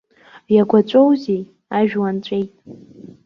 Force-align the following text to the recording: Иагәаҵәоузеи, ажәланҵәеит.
Иагәаҵәоузеи, 0.55 1.41
ажәланҵәеит. 1.77 2.51